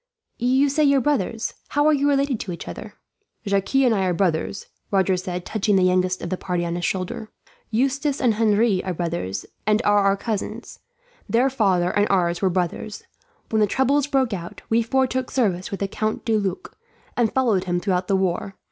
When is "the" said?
5.75-5.83, 6.31-6.37, 13.59-13.67, 15.81-15.87, 18.07-18.15